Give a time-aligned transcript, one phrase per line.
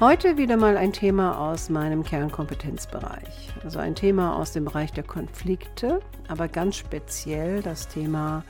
[0.00, 3.50] Heute wieder mal ein Thema aus meinem Kernkompetenzbereich.
[3.64, 5.98] Also ein Thema aus dem Bereich der Konflikte,
[6.28, 8.44] aber ganz speziell das Thema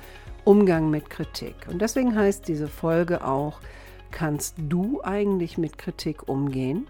[0.45, 1.55] Umgang mit Kritik.
[1.71, 3.61] Und deswegen heißt diese Folge auch,
[4.11, 6.87] kannst du eigentlich mit Kritik umgehen?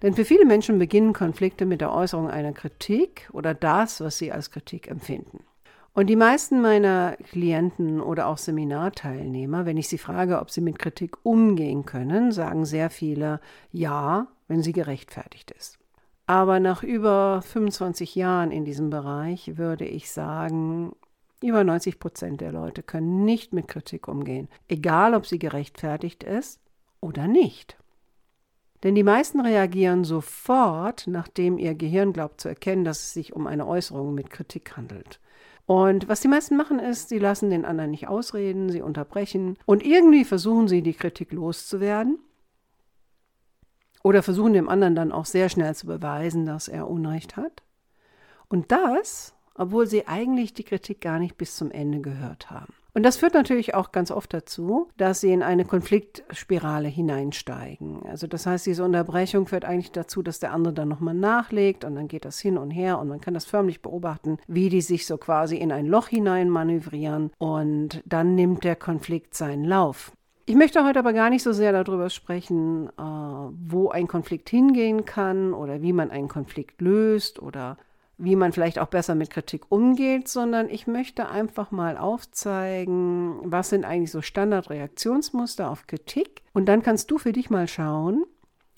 [0.00, 4.32] Denn für viele Menschen beginnen Konflikte mit der Äußerung einer Kritik oder das, was sie
[4.32, 5.44] als Kritik empfinden.
[5.94, 10.80] Und die meisten meiner Klienten oder auch Seminarteilnehmer, wenn ich sie frage, ob sie mit
[10.80, 15.78] Kritik umgehen können, sagen sehr viele ja, wenn sie gerechtfertigt ist.
[16.26, 20.96] Aber nach über 25 Jahren in diesem Bereich würde ich sagen,
[21.40, 26.58] über 90 Prozent der Leute können nicht mit Kritik umgehen, egal ob sie gerechtfertigt ist
[27.00, 27.76] oder nicht.
[28.82, 33.46] Denn die meisten reagieren sofort, nachdem ihr Gehirn glaubt zu erkennen, dass es sich um
[33.46, 35.20] eine Äußerung mit Kritik handelt.
[35.66, 39.84] Und was die meisten machen ist, sie lassen den anderen nicht ausreden, sie unterbrechen und
[39.84, 42.18] irgendwie versuchen sie, die Kritik loszuwerden.
[44.02, 47.62] Oder versuchen dem anderen dann auch sehr schnell zu beweisen, dass er Unrecht hat.
[48.48, 52.74] Und das, obwohl sie eigentlich die Kritik gar nicht bis zum Ende gehört haben.
[52.94, 58.06] Und das führt natürlich auch ganz oft dazu, dass sie in eine Konfliktspirale hineinsteigen.
[58.06, 61.96] Also das heißt, diese Unterbrechung führt eigentlich dazu, dass der andere dann nochmal nachlegt und
[61.96, 65.06] dann geht das hin und her und man kann das förmlich beobachten, wie die sich
[65.06, 70.12] so quasi in ein Loch hinein manövrieren und dann nimmt der Konflikt seinen Lauf.
[70.46, 75.04] Ich möchte heute aber gar nicht so sehr darüber sprechen, äh, wo ein Konflikt hingehen
[75.04, 77.76] kann oder wie man einen Konflikt löst oder
[78.16, 83.70] wie man vielleicht auch besser mit Kritik umgeht, sondern ich möchte einfach mal aufzeigen, was
[83.70, 86.42] sind eigentlich so Standardreaktionsmuster auf Kritik.
[86.52, 88.24] Und dann kannst du für dich mal schauen,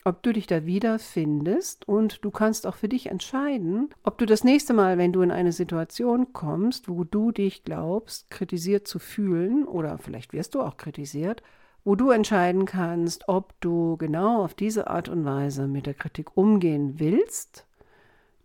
[0.04, 4.44] ob du dich da wiederfindest und du kannst auch für dich entscheiden, ob du das
[4.44, 9.66] nächste Mal, wenn du in eine Situation kommst, wo du dich glaubst, kritisiert zu fühlen
[9.66, 11.42] oder vielleicht wirst du auch kritisiert,
[11.84, 16.36] wo du entscheiden kannst, ob du genau auf diese Art und Weise mit der Kritik
[16.36, 17.65] umgehen willst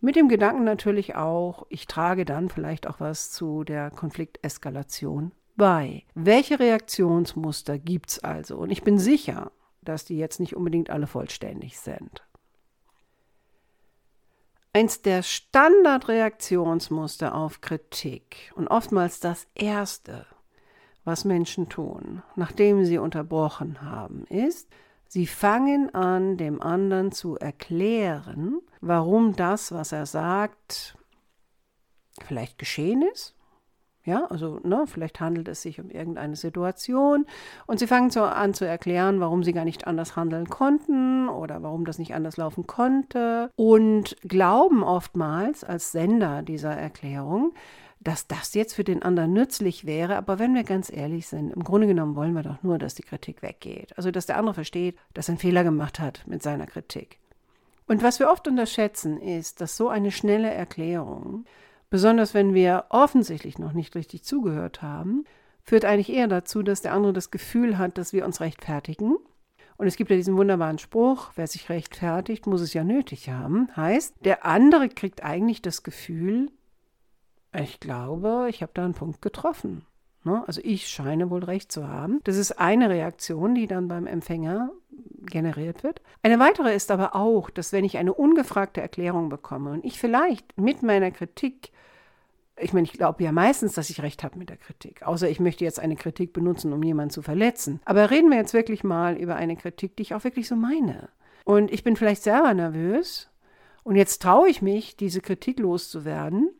[0.02, 6.02] mit dem Gedanken natürlich auch, ich trage dann vielleicht auch was zu der Konflikteskalation bei.
[6.14, 8.56] Welche Reaktionsmuster gibt es also?
[8.58, 12.26] Und ich bin sicher, dass die jetzt nicht unbedingt alle vollständig sind.
[14.72, 20.26] Eins der Standardreaktionsmuster auf Kritik und oftmals das erste,
[21.04, 24.68] was Menschen tun, nachdem sie unterbrochen haben, ist,
[25.14, 30.96] Sie fangen an, dem anderen zu erklären, warum das, was er sagt,
[32.24, 33.34] vielleicht geschehen ist.
[34.06, 37.26] Ja, also ne, vielleicht handelt es sich um irgendeine Situation
[37.66, 41.62] und sie fangen so an zu erklären, warum sie gar nicht anders handeln konnten oder
[41.62, 47.52] warum das nicht anders laufen konnte und glauben oftmals als Sender dieser Erklärung,
[48.02, 50.16] dass das jetzt für den anderen nützlich wäre.
[50.16, 53.02] Aber wenn wir ganz ehrlich sind, im Grunde genommen wollen wir doch nur, dass die
[53.02, 53.96] Kritik weggeht.
[53.96, 57.18] Also, dass der andere versteht, dass er einen Fehler gemacht hat mit seiner Kritik.
[57.86, 61.44] Und was wir oft unterschätzen, ist, dass so eine schnelle Erklärung,
[61.90, 65.24] besonders wenn wir offensichtlich noch nicht richtig zugehört haben,
[65.62, 69.16] führt eigentlich eher dazu, dass der andere das Gefühl hat, dass wir uns rechtfertigen.
[69.76, 73.68] Und es gibt ja diesen wunderbaren Spruch, wer sich rechtfertigt, muss es ja nötig haben.
[73.74, 76.50] Heißt, der andere kriegt eigentlich das Gefühl,
[77.54, 79.84] ich glaube, ich habe da einen Punkt getroffen.
[80.24, 80.42] Ne?
[80.46, 82.20] Also ich scheine wohl recht zu haben.
[82.24, 84.70] Das ist eine Reaktion, die dann beim Empfänger
[85.26, 86.00] generiert wird.
[86.22, 90.56] Eine weitere ist aber auch, dass wenn ich eine ungefragte Erklärung bekomme und ich vielleicht
[90.58, 91.72] mit meiner Kritik
[92.60, 95.02] ich meine, ich glaube ja meistens, dass ich recht habe mit der Kritik.
[95.02, 97.80] Außer ich möchte jetzt eine Kritik benutzen, um jemanden zu verletzen.
[97.86, 101.08] Aber reden wir jetzt wirklich mal über eine Kritik, die ich auch wirklich so meine.
[101.44, 103.30] Und ich bin vielleicht selber nervös
[103.84, 106.50] und jetzt traue ich mich, diese Kritik loszuwerden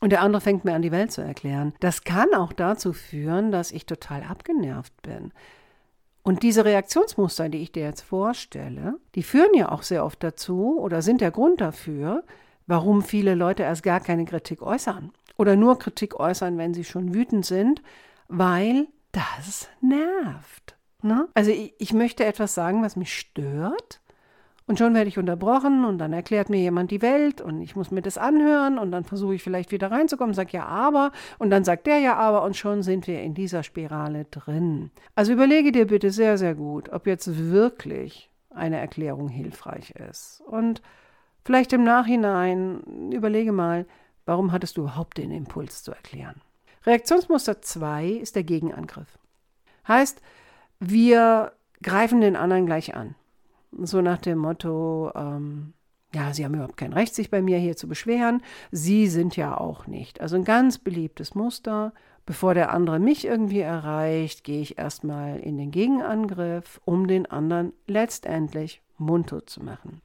[0.00, 1.74] und der andere fängt mir an, die Welt zu erklären.
[1.80, 5.32] Das kann auch dazu führen, dass ich total abgenervt bin.
[6.22, 10.78] Und diese Reaktionsmuster, die ich dir jetzt vorstelle, die führen ja auch sehr oft dazu
[10.78, 12.24] oder sind der Grund dafür,
[12.66, 15.12] warum viele Leute erst gar keine Kritik äußern.
[15.36, 17.82] Oder nur Kritik äußern, wenn sie schon wütend sind,
[18.28, 20.76] weil das nervt.
[21.02, 21.28] Ne?
[21.34, 24.00] Also ich, ich möchte etwas sagen, was mich stört.
[24.66, 27.90] Und schon werde ich unterbrochen und dann erklärt mir jemand die Welt und ich muss
[27.90, 31.64] mir das anhören und dann versuche ich vielleicht wieder reinzukommen, sage ja aber und dann
[31.64, 34.90] sagt der ja aber und schon sind wir in dieser Spirale drin.
[35.14, 40.42] Also überlege dir bitte sehr, sehr gut, ob jetzt wirklich eine Erklärung hilfreich ist.
[40.46, 40.80] Und
[41.44, 43.84] vielleicht im Nachhinein überlege mal,
[44.24, 46.40] warum hattest du überhaupt den Impuls zu erklären?
[46.86, 49.18] Reaktionsmuster 2 ist der Gegenangriff.
[49.86, 50.22] Heißt,
[50.80, 51.52] wir
[51.82, 53.14] greifen den anderen gleich an.
[53.82, 55.74] So nach dem Motto, ähm,
[56.14, 58.42] ja, Sie haben überhaupt kein Recht, sich bei mir hier zu beschweren.
[58.70, 60.20] Sie sind ja auch nicht.
[60.20, 61.92] Also ein ganz beliebtes Muster.
[62.26, 67.74] Bevor der andere mich irgendwie erreicht, gehe ich erstmal in den Gegenangriff, um den anderen
[67.86, 70.00] letztendlich mundtot zu machen.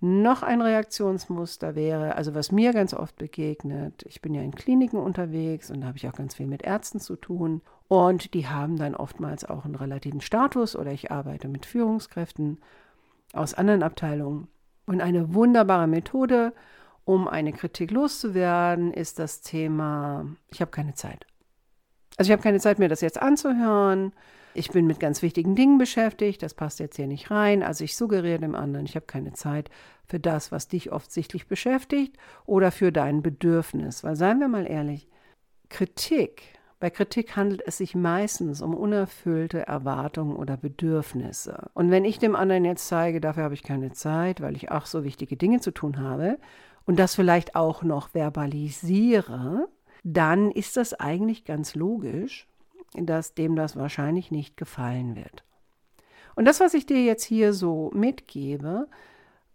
[0.00, 4.98] Noch ein Reaktionsmuster wäre, also was mir ganz oft begegnet, ich bin ja in Kliniken
[4.98, 8.76] unterwegs und da habe ich auch ganz viel mit Ärzten zu tun und die haben
[8.76, 12.58] dann oftmals auch einen relativen Status oder ich arbeite mit Führungskräften
[13.32, 14.48] aus anderen Abteilungen.
[14.86, 16.52] Und eine wunderbare Methode,
[17.04, 21.26] um eine Kritik loszuwerden, ist das Thema, ich habe keine Zeit.
[22.16, 24.12] Also ich habe keine Zeit, mir das jetzt anzuhören.
[24.58, 27.62] Ich bin mit ganz wichtigen Dingen beschäftigt, das passt jetzt hier nicht rein.
[27.62, 29.70] Also ich suggeriere dem anderen, ich habe keine Zeit
[30.04, 34.02] für das, was dich offensichtlich beschäftigt oder für dein Bedürfnis.
[34.02, 35.06] Weil seien wir mal ehrlich,
[35.68, 36.42] Kritik,
[36.80, 41.70] bei Kritik handelt es sich meistens um unerfüllte Erwartungen oder Bedürfnisse.
[41.74, 44.86] Und wenn ich dem anderen jetzt zeige, dafür habe ich keine Zeit, weil ich auch
[44.86, 46.36] so wichtige Dinge zu tun habe
[46.84, 49.68] und das vielleicht auch noch verbalisiere,
[50.02, 52.48] dann ist das eigentlich ganz logisch,
[52.94, 55.44] dass dem das wahrscheinlich nicht gefallen wird.
[56.34, 58.88] Und das, was ich dir jetzt hier so mitgebe,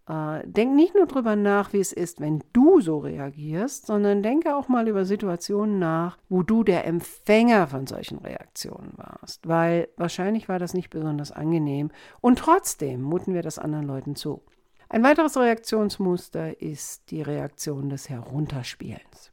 [0.06, 4.54] äh, denk nicht nur darüber nach, wie es ist, wenn du so reagierst, sondern denke
[4.54, 10.48] auch mal über Situationen nach, wo du der Empfänger von solchen Reaktionen warst, weil wahrscheinlich
[10.48, 11.90] war das nicht besonders angenehm
[12.20, 14.42] und trotzdem muten wir das anderen Leuten zu.
[14.90, 19.30] Ein weiteres Reaktionsmuster ist die Reaktion des Herunterspielens.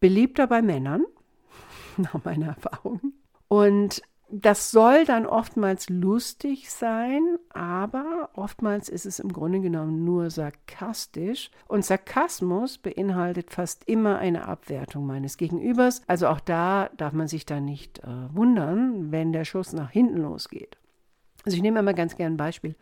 [0.00, 1.04] Beliebter bei Männern,
[2.02, 3.00] nach meiner Erfahrung.
[3.48, 10.30] Und das soll dann oftmals lustig sein, aber oftmals ist es im Grunde genommen nur
[10.30, 11.50] sarkastisch.
[11.68, 16.02] Und Sarkasmus beinhaltet fast immer eine Abwertung meines Gegenübers.
[16.06, 20.22] Also auch da darf man sich dann nicht äh, wundern, wenn der Schuss nach hinten
[20.22, 20.78] losgeht.
[21.44, 22.74] Also ich nehme immer ganz gerne ein Beispiel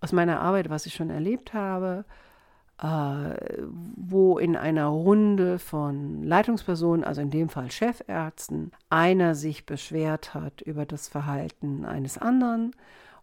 [0.00, 2.04] aus meiner Arbeit, was ich schon erlebt habe
[2.78, 10.60] wo in einer Runde von Leitungspersonen, also in dem Fall Chefärzten, einer sich beschwert hat
[10.60, 12.72] über das Verhalten eines anderen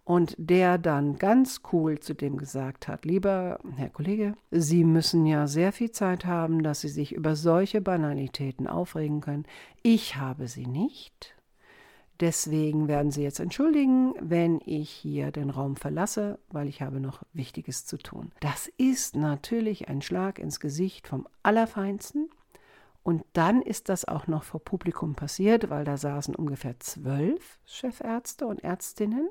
[0.03, 5.47] und der dann ganz cool zu dem gesagt hat, lieber Herr Kollege, Sie müssen ja
[5.47, 9.45] sehr viel Zeit haben, dass Sie sich über solche Banalitäten aufregen können.
[9.83, 11.35] Ich habe sie nicht.
[12.21, 17.23] Deswegen werden Sie jetzt entschuldigen, wenn ich hier den Raum verlasse, weil ich habe noch
[17.33, 18.31] Wichtiges zu tun.
[18.41, 22.29] Das ist natürlich ein Schlag ins Gesicht vom Allerfeinsten.
[23.01, 28.45] Und dann ist das auch noch vor Publikum passiert, weil da saßen ungefähr zwölf Chefärzte
[28.45, 29.27] und Ärztinnen.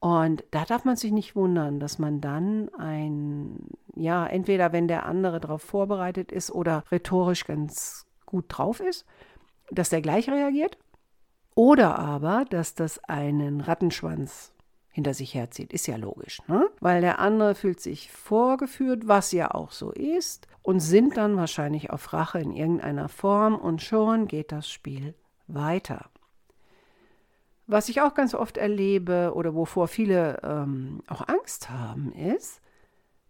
[0.00, 5.04] Und da darf man sich nicht wundern, dass man dann ein, ja, entweder wenn der
[5.04, 9.04] andere darauf vorbereitet ist oder rhetorisch ganz gut drauf ist,
[9.70, 10.78] dass der gleich reagiert
[11.54, 14.52] oder aber, dass das einen Rattenschwanz
[14.94, 15.72] hinter sich herzieht.
[15.72, 16.68] Ist ja logisch, ne?
[16.80, 21.90] Weil der andere fühlt sich vorgeführt, was ja auch so ist, und sind dann wahrscheinlich
[21.90, 25.14] auf Rache in irgendeiner Form und schon geht das Spiel
[25.46, 26.10] weiter.
[27.66, 32.60] Was ich auch ganz oft erlebe oder wovor viele ähm, auch Angst haben, ist,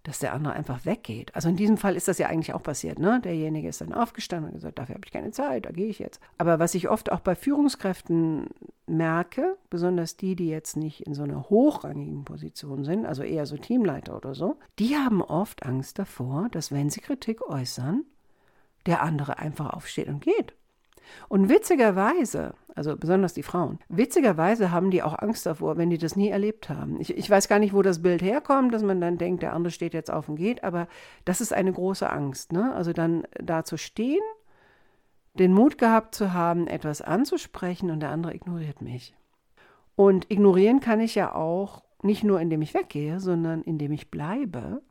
[0.05, 1.35] dass der andere einfach weggeht.
[1.35, 2.99] Also in diesem Fall ist das ja eigentlich auch passiert.
[2.99, 3.21] Ne?
[3.25, 6.21] Derjenige ist dann aufgestanden und gesagt, dafür habe ich keine Zeit, da gehe ich jetzt.
[6.39, 8.49] Aber was ich oft auch bei Führungskräften
[8.87, 13.57] merke, besonders die, die jetzt nicht in so einer hochrangigen Position sind, also eher so
[13.57, 18.05] Teamleiter oder so, die haben oft Angst davor, dass wenn sie Kritik äußern,
[18.85, 20.55] der andere einfach aufsteht und geht.
[21.29, 26.17] Und witzigerweise, also besonders die Frauen, witzigerweise haben die auch Angst davor, wenn die das
[26.17, 27.01] nie erlebt haben.
[27.01, 29.71] Ich, ich weiß gar nicht, wo das Bild herkommt, dass man dann denkt, der andere
[29.71, 30.89] steht jetzt auf und geht, aber
[31.25, 32.53] das ist eine große Angst.
[32.53, 32.75] Ne?
[32.75, 34.23] Also dann da zu stehen,
[35.35, 39.15] den Mut gehabt zu haben, etwas anzusprechen und der andere ignoriert mich.
[39.97, 44.83] Und ignorieren kann ich ja auch nicht nur, indem ich weggehe, sondern indem ich bleibe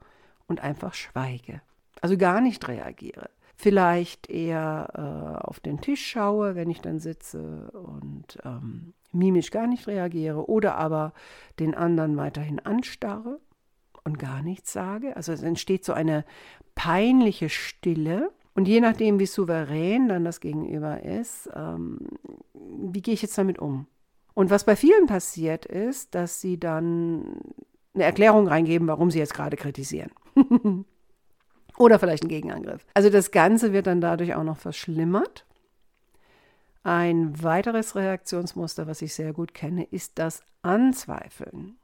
[0.47, 1.61] und einfach schweige.
[2.01, 7.71] Also gar nicht reagiere vielleicht eher äh, auf den Tisch schaue, wenn ich dann sitze
[7.71, 11.13] und ähm, mimisch gar nicht reagiere oder aber
[11.59, 13.39] den anderen weiterhin anstarre
[14.03, 15.15] und gar nichts sage.
[15.15, 16.25] Also es entsteht so eine
[16.75, 18.31] peinliche Stille.
[18.55, 21.99] Und je nachdem, wie souverän dann das Gegenüber ist, ähm,
[22.53, 23.87] wie gehe ich jetzt damit um?
[24.35, 27.39] Und was bei vielen passiert ist, dass sie dann
[27.93, 30.11] eine Erklärung reingeben, warum sie jetzt gerade kritisieren.
[31.77, 32.85] Oder vielleicht ein Gegenangriff.
[32.93, 35.45] Also das Ganze wird dann dadurch auch noch verschlimmert.
[36.83, 41.77] Ein weiteres Reaktionsmuster, was ich sehr gut kenne, ist das Anzweifeln.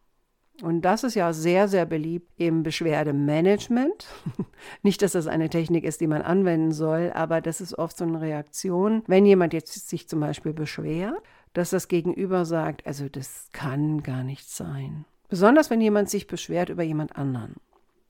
[0.61, 4.07] Und das ist ja sehr, sehr beliebt im Beschwerdemanagement.
[4.83, 8.03] Nicht, dass das eine Technik ist, die man anwenden soll, aber das ist oft so
[8.03, 11.21] eine Reaktion, wenn jemand jetzt sich zum Beispiel beschwert,
[11.53, 15.05] dass das Gegenüber sagt, also das kann gar nicht sein.
[15.29, 17.55] Besonders wenn jemand sich beschwert über jemand anderen.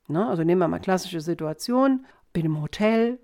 [0.09, 0.27] Ne?
[0.27, 3.19] Also nehmen wir mal klassische Situation, bin im Hotel,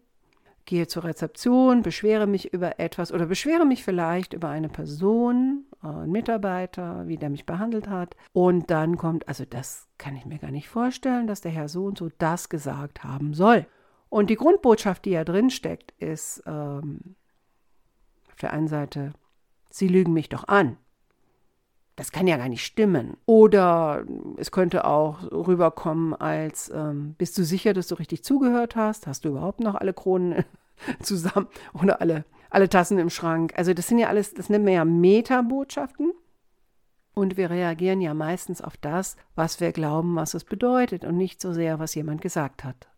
[0.66, 5.88] gehe zur Rezeption, beschwere mich über etwas oder beschwere mich vielleicht über eine Person, äh,
[5.88, 8.16] einen Mitarbeiter, wie der mich behandelt hat.
[8.34, 11.86] Und dann kommt, also das kann ich mir gar nicht vorstellen, dass der Herr so
[11.86, 13.68] und so das gesagt haben soll.
[14.10, 17.16] Und die Grundbotschaft, die ja drin steckt, ist ähm,
[18.32, 19.14] auf der einen Seite,
[19.70, 20.78] Sie lügen mich doch an.
[21.96, 23.16] Das kann ja gar nicht stimmen.
[23.26, 24.04] Oder
[24.38, 29.08] es könnte auch rüberkommen als, ähm, bist du sicher, dass du richtig zugehört hast?
[29.08, 30.44] Hast du überhaupt noch alle Kronen
[31.02, 33.54] zusammen oder alle, alle Tassen im Schrank?
[33.56, 36.12] Also das sind ja alles, das nennt man ja Metabotschaften.
[37.14, 41.42] Und wir reagieren ja meistens auf das, was wir glauben, was es bedeutet und nicht
[41.42, 42.90] so sehr, was jemand gesagt hat.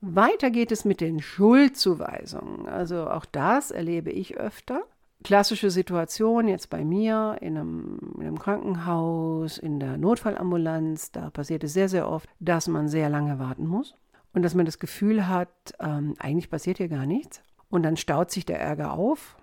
[0.00, 2.66] Weiter geht es mit den Schuldzuweisungen.
[2.66, 4.82] Also auch das erlebe ich öfter
[5.22, 11.64] klassische Situation jetzt bei mir in einem, in einem, Krankenhaus, in der Notfallambulanz, da passiert
[11.64, 13.94] es sehr, sehr oft, dass man sehr lange warten muss
[14.32, 15.50] und dass man das Gefühl hat,
[15.80, 17.42] ähm, eigentlich passiert hier gar nichts.
[17.70, 19.36] Und dann staut sich der Ärger auf.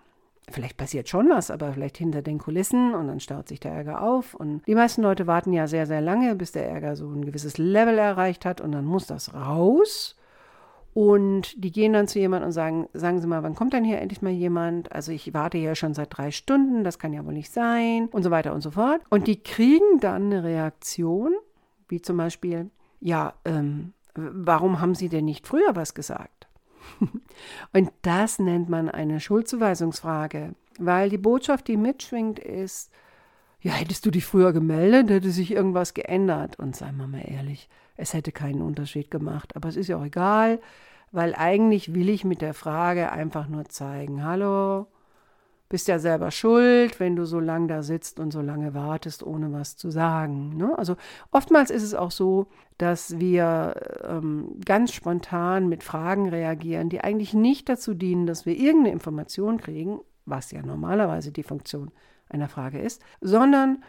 [0.52, 4.02] Vielleicht passiert schon was, aber vielleicht hinter den Kulissen und dann staut sich der Ärger
[4.02, 4.34] auf.
[4.34, 7.58] Und die meisten Leute warten ja sehr, sehr lange, bis der Ärger so ein gewisses
[7.58, 10.16] Level erreicht hat und dann muss das raus.
[10.94, 14.00] Und die gehen dann zu jemandem und sagen, sagen Sie mal, wann kommt denn hier
[14.00, 14.92] endlich mal jemand?
[14.92, 18.24] Also ich warte hier schon seit drei Stunden, das kann ja wohl nicht sein und
[18.24, 19.02] so weiter und so fort.
[19.10, 21.34] Und die kriegen dann eine Reaktion,
[21.88, 26.48] wie zum Beispiel, ja, ähm, warum haben Sie denn nicht früher was gesagt?
[27.74, 32.92] und das nennt man eine Schuldzuweisungsfrage, weil die Botschaft, die mitschwingt, ist,
[33.62, 36.58] ja, hättest du dich früher gemeldet, hätte sich irgendwas geändert.
[36.58, 39.56] Und seien wir mal ehrlich, es hätte keinen Unterschied gemacht.
[39.56, 40.60] Aber es ist ja auch egal,
[41.12, 44.88] weil eigentlich will ich mit der Frage einfach nur zeigen, hallo,
[45.68, 49.52] bist ja selber schuld, wenn du so lange da sitzt und so lange wartest, ohne
[49.54, 50.58] was zu sagen.
[50.58, 50.78] Ne?
[50.78, 50.96] Also
[51.32, 52.48] oftmals ist es auch so,
[52.80, 58.58] dass wir ähm, ganz spontan mit Fragen reagieren, die eigentlich nicht dazu dienen, dass wir
[58.58, 61.92] irgendeine Information kriegen, was ja normalerweise die Funktion
[62.30, 63.84] einer Frage ist, sondern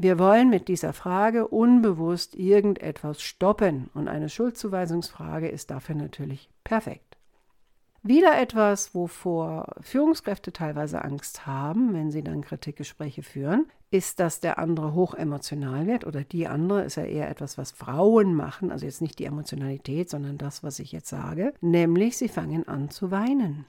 [0.00, 7.16] wir wollen mit dieser Frage unbewusst irgendetwas stoppen und eine Schuldzuweisungsfrage ist dafür natürlich perfekt.
[8.04, 14.60] Wieder etwas, wovor Führungskräfte teilweise Angst haben, wenn sie dann Kritikgespräche führen, ist, dass der
[14.60, 19.02] andere hochemotional wird oder die andere ist ja eher etwas, was Frauen machen, also jetzt
[19.02, 23.66] nicht die Emotionalität, sondern das, was ich jetzt sage, nämlich sie fangen an zu weinen.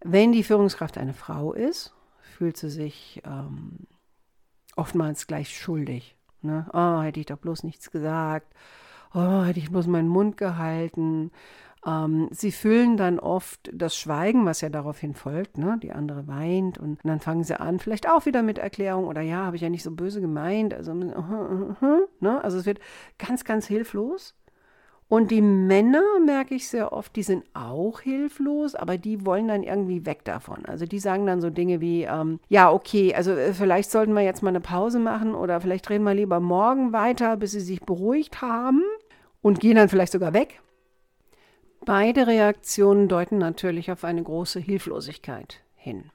[0.00, 3.86] Wenn die Führungskraft eine Frau ist, fühlt sie sich ähm,
[4.78, 6.16] oftmals gleich schuldig.
[6.42, 6.66] Ne?
[6.72, 8.54] Oh, hätte ich doch bloß nichts gesagt.
[9.14, 11.30] Oh, hätte ich bloß meinen Mund gehalten.
[11.86, 15.58] Ähm, sie füllen dann oft das Schweigen, was ja daraufhin folgt.
[15.58, 15.78] Ne?
[15.82, 19.46] Die andere weint und, dann fangen sie an, vielleicht auch wieder mit Erklärung oder ja,
[19.46, 20.74] habe ich ja nicht so böse gemeint.
[20.74, 20.94] Also,
[22.20, 22.44] ne?
[22.44, 22.80] also es wird
[23.18, 24.34] ganz, ganz hilflos.
[25.08, 29.62] Und die Männer, merke ich sehr oft, die sind auch hilflos, aber die wollen dann
[29.62, 30.66] irgendwie weg davon.
[30.66, 34.20] Also die sagen dann so Dinge wie, ähm, ja, okay, also äh, vielleicht sollten wir
[34.20, 37.80] jetzt mal eine Pause machen oder vielleicht reden wir lieber morgen weiter, bis sie sich
[37.80, 38.82] beruhigt haben
[39.40, 40.60] und gehen dann vielleicht sogar weg.
[41.86, 46.10] Beide Reaktionen deuten natürlich auf eine große Hilflosigkeit hin.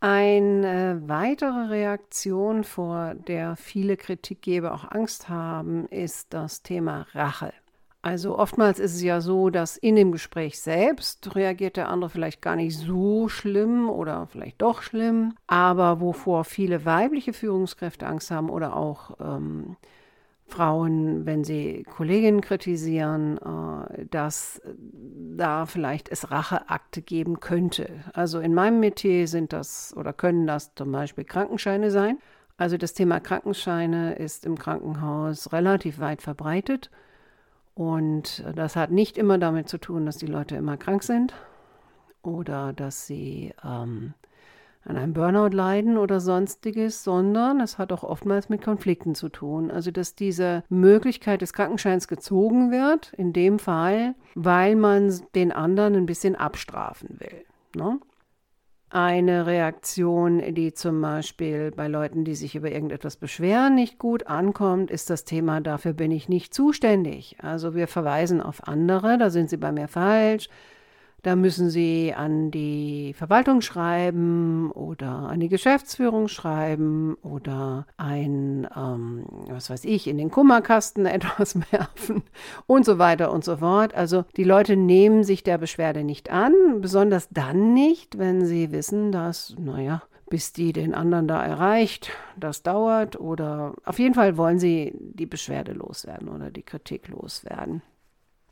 [0.00, 7.52] Eine weitere Reaktion, vor der viele Kritikgeber auch Angst haben, ist das Thema Rache.
[8.02, 12.42] Also oftmals ist es ja so, dass in dem Gespräch selbst reagiert der andere vielleicht
[12.42, 18.50] gar nicht so schlimm oder vielleicht doch schlimm, aber wovor viele weibliche Führungskräfte Angst haben
[18.50, 19.76] oder auch ähm,
[20.52, 24.60] Frauen, wenn sie Kolleginnen kritisieren, äh, dass
[25.36, 27.88] da vielleicht es Racheakte geben könnte.
[28.14, 32.18] Also in meinem Metier sind das oder können das zum Beispiel Krankenscheine sein.
[32.56, 36.90] Also das Thema Krankenscheine ist im Krankenhaus relativ weit verbreitet.
[37.74, 41.34] Und das hat nicht immer damit zu tun, dass die Leute immer krank sind
[42.22, 44.14] oder dass sie ähm,
[44.84, 49.70] an einem Burnout leiden oder sonstiges, sondern es hat auch oftmals mit Konflikten zu tun.
[49.70, 55.94] Also dass diese Möglichkeit des Krankenscheins gezogen wird, in dem Fall, weil man den anderen
[55.94, 57.44] ein bisschen abstrafen will.
[57.74, 57.98] Ne?
[58.92, 64.90] Eine Reaktion, die zum Beispiel bei Leuten, die sich über irgendetwas beschweren, nicht gut ankommt,
[64.90, 67.36] ist das Thema, dafür bin ich nicht zuständig.
[67.40, 70.48] Also wir verweisen auf andere, da sind sie bei mir falsch.
[71.22, 79.24] Da müssen Sie an die Verwaltung schreiben oder an die Geschäftsführung schreiben oder ein, ähm,
[79.48, 82.24] was weiß ich, in den Kummerkasten etwas werfen
[82.66, 83.94] und so weiter und so fort.
[83.94, 89.12] Also die Leute nehmen sich der Beschwerde nicht an, besonders dann nicht, wenn sie wissen,
[89.12, 92.10] dass, naja, bis die den anderen da erreicht.
[92.36, 97.82] Das dauert oder auf jeden Fall wollen sie die Beschwerde loswerden oder die Kritik loswerden.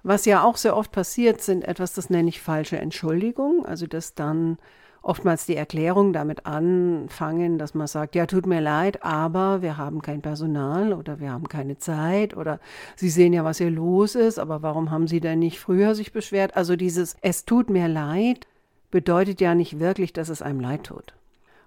[0.03, 4.15] Was ja auch sehr oft passiert, sind etwas, das nenne ich falsche Entschuldigung, also dass
[4.15, 4.59] dann
[5.03, 10.03] oftmals die Erklärungen damit anfangen, dass man sagt, ja, tut mir leid, aber wir haben
[10.03, 12.61] kein Personal oder wir haben keine Zeit oder
[12.97, 16.13] Sie sehen ja, was hier los ist, aber warum haben Sie denn nicht früher sich
[16.13, 16.57] beschwert?
[16.57, 18.47] Also dieses Es tut mir leid
[18.91, 21.15] bedeutet ja nicht wirklich, dass es einem leid tut.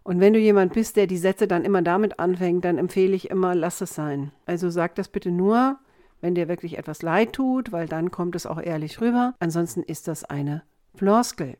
[0.03, 3.29] Und wenn du jemand bist, der die Sätze dann immer damit anfängt, dann empfehle ich
[3.29, 4.31] immer, lass es sein.
[4.45, 5.77] Also sag das bitte nur,
[6.23, 9.35] wenn dir wirklich etwas leid tut, weil dann kommt es auch ehrlich rüber.
[9.39, 10.63] Ansonsten ist das eine
[10.95, 11.57] Floskel.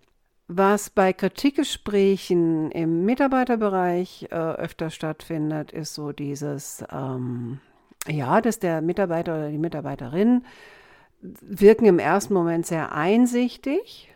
[0.48, 7.60] Was bei Kritikgesprächen im Mitarbeiterbereich äh, öfter stattfindet, ist so dieses, ähm,
[8.08, 10.46] ja, dass der Mitarbeiter oder die Mitarbeiterin
[11.22, 14.14] wirken im ersten Moment sehr einsichtig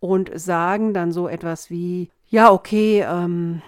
[0.00, 3.62] und sagen dann so etwas wie, ja, okay, ähm,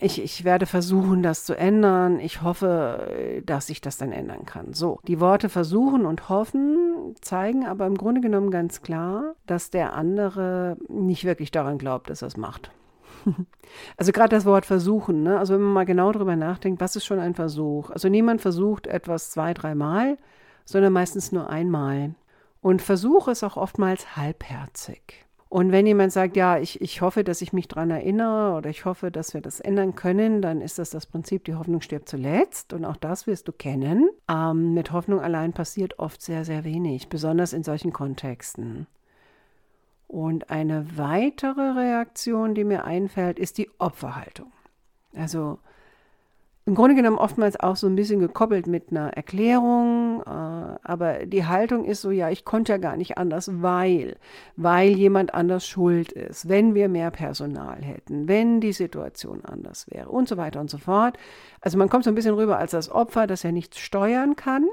[0.00, 2.20] ich, ich werde versuchen, das zu ändern.
[2.20, 4.72] Ich hoffe, dass ich das dann ändern kann.
[4.74, 9.94] So, die Worte versuchen und hoffen zeigen aber im Grunde genommen ganz klar, dass der
[9.94, 12.70] andere nicht wirklich daran glaubt, dass er es macht.
[13.98, 15.38] Also gerade das Wort versuchen, ne?
[15.38, 17.90] also wenn man mal genau darüber nachdenkt, was ist schon ein Versuch?
[17.90, 20.16] Also niemand versucht etwas zwei, dreimal,
[20.64, 22.14] sondern meistens nur einmal.
[22.62, 25.26] Und Versuch ist auch oftmals halbherzig.
[25.48, 28.84] Und wenn jemand sagt, ja, ich, ich hoffe, dass ich mich daran erinnere oder ich
[28.84, 32.74] hoffe, dass wir das ändern können, dann ist das das Prinzip, die Hoffnung stirbt zuletzt.
[32.74, 34.10] Und auch das wirst du kennen.
[34.30, 38.86] Ähm, mit Hoffnung allein passiert oft sehr, sehr wenig, besonders in solchen Kontexten.
[40.06, 44.52] Und eine weitere Reaktion, die mir einfällt, ist die Opferhaltung.
[45.14, 45.58] Also
[46.68, 51.46] im Grunde genommen oftmals auch so ein bisschen gekoppelt mit einer Erklärung, äh, aber die
[51.46, 54.16] Haltung ist so, ja, ich konnte ja gar nicht anders, weil,
[54.56, 60.10] weil jemand anders schuld ist, wenn wir mehr Personal hätten, wenn die Situation anders wäre
[60.10, 61.16] und so weiter und so fort.
[61.62, 64.66] Also man kommt so ein bisschen rüber als das Opfer, das ja nichts steuern kann.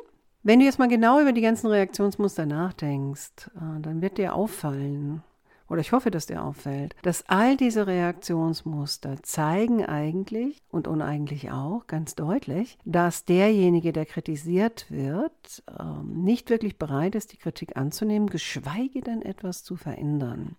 [0.44, 5.24] Wenn du jetzt mal genau über die ganzen Reaktionsmuster nachdenkst, äh, dann wird dir auffallen,
[5.68, 11.88] oder ich hoffe, dass dir auffällt, dass all diese Reaktionsmuster zeigen eigentlich und uneigentlich auch
[11.88, 18.30] ganz deutlich, dass derjenige, der kritisiert wird, ähm, nicht wirklich bereit ist, die Kritik anzunehmen,
[18.30, 20.56] geschweige denn etwas zu verändern.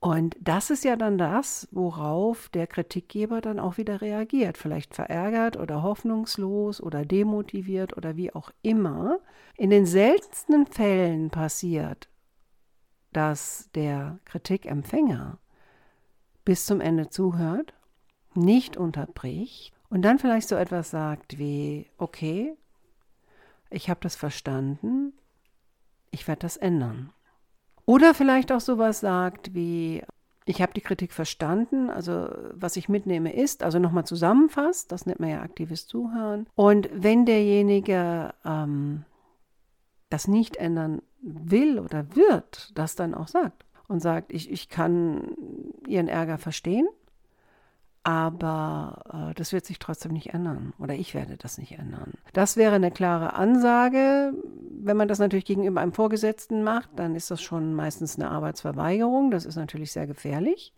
[0.00, 4.56] Und das ist ja dann das, worauf der Kritikgeber dann auch wieder reagiert.
[4.56, 9.18] Vielleicht verärgert oder hoffnungslos oder demotiviert oder wie auch immer.
[9.56, 12.08] In den seltensten Fällen passiert,
[13.12, 15.38] dass der Kritikempfänger
[16.44, 17.74] bis zum Ende zuhört,
[18.34, 22.56] nicht unterbricht und dann vielleicht so etwas sagt wie, okay,
[23.70, 25.12] ich habe das verstanden,
[26.10, 27.12] ich werde das ändern.
[27.84, 30.02] Oder vielleicht auch sowas sagt wie,
[30.44, 35.20] ich habe die Kritik verstanden, also was ich mitnehme ist, also nochmal zusammenfasst, das nennt
[35.20, 36.46] man ja aktives Zuhören.
[36.54, 39.04] Und wenn derjenige ähm,
[40.08, 45.34] das nicht ändern will oder wird, das dann auch sagt und sagt, ich, ich kann
[45.86, 46.86] ihren Ärger verstehen,
[48.04, 52.14] aber äh, das wird sich trotzdem nicht ändern oder ich werde das nicht ändern.
[52.32, 54.32] Das wäre eine klare Ansage.
[54.80, 59.30] Wenn man das natürlich gegenüber einem Vorgesetzten macht, dann ist das schon meistens eine Arbeitsverweigerung.
[59.30, 60.72] Das ist natürlich sehr gefährlich.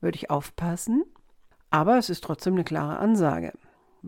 [0.00, 1.04] Würde ich aufpassen.
[1.70, 3.52] Aber es ist trotzdem eine klare Ansage.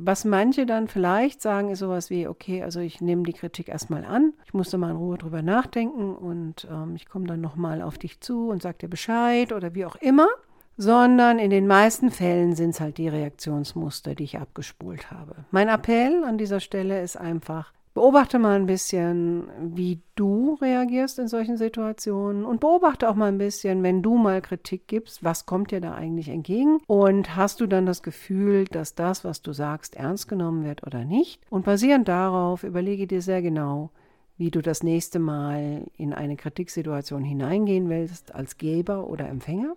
[0.00, 4.04] Was manche dann vielleicht sagen, ist sowas wie, okay, also ich nehme die Kritik erstmal
[4.04, 7.98] an, ich musste mal in Ruhe drüber nachdenken und ähm, ich komme dann nochmal auf
[7.98, 10.28] dich zu und sag dir Bescheid oder wie auch immer.
[10.76, 15.34] Sondern in den meisten Fällen sind es halt die Reaktionsmuster, die ich abgespult habe.
[15.50, 21.26] Mein Appell an dieser Stelle ist einfach, Beobachte mal ein bisschen, wie du reagierst in
[21.26, 25.72] solchen Situationen und beobachte auch mal ein bisschen, wenn du mal Kritik gibst, was kommt
[25.72, 29.96] dir da eigentlich entgegen und hast du dann das Gefühl, dass das, was du sagst,
[29.96, 31.40] ernst genommen wird oder nicht.
[31.50, 33.90] Und basierend darauf überlege dir sehr genau,
[34.36, 39.74] wie du das nächste Mal in eine Kritiksituation hineingehen willst, als Geber oder Empfänger.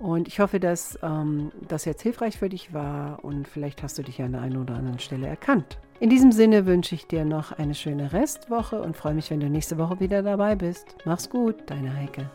[0.00, 4.02] Und ich hoffe, dass ähm, das jetzt hilfreich für dich war und vielleicht hast du
[4.02, 5.78] dich an der einen oder anderen Stelle erkannt.
[6.04, 9.48] In diesem Sinne wünsche ich dir noch eine schöne Restwoche und freue mich, wenn du
[9.48, 10.96] nächste Woche wieder dabei bist.
[11.06, 12.28] Mach's gut, deine Heike.